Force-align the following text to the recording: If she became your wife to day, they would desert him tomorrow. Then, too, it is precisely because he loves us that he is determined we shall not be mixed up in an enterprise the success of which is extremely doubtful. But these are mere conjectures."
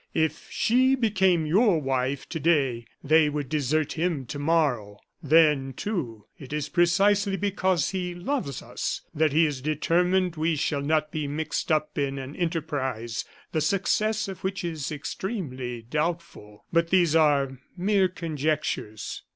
If 0.15 0.47
she 0.49 0.95
became 0.95 1.45
your 1.45 1.79
wife 1.79 2.27
to 2.29 2.39
day, 2.39 2.85
they 3.03 3.29
would 3.29 3.49
desert 3.49 3.91
him 3.91 4.25
tomorrow. 4.25 4.97
Then, 5.21 5.73
too, 5.73 6.25
it 6.39 6.51
is 6.51 6.69
precisely 6.69 7.37
because 7.37 7.91
he 7.91 8.15
loves 8.15 8.63
us 8.63 9.01
that 9.13 9.31
he 9.31 9.45
is 9.45 9.61
determined 9.61 10.37
we 10.37 10.55
shall 10.55 10.81
not 10.81 11.11
be 11.11 11.27
mixed 11.27 11.71
up 11.71 11.99
in 11.99 12.17
an 12.17 12.35
enterprise 12.35 13.25
the 13.51 13.61
success 13.61 14.27
of 14.27 14.43
which 14.43 14.63
is 14.63 14.91
extremely 14.91 15.83
doubtful. 15.83 16.65
But 16.73 16.89
these 16.89 17.15
are 17.15 17.59
mere 17.77 18.07
conjectures." 18.07 19.21